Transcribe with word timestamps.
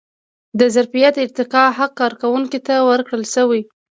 د 0.59 0.61
ظرفیت 0.75 1.15
ارتقا 1.25 1.63
حق 1.77 1.91
کارکوونکي 1.99 2.59
ته 2.67 2.75
ورکړل 2.89 3.23
شوی. 3.33 3.61